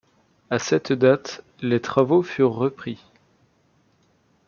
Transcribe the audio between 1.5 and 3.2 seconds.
les travaux furent repris.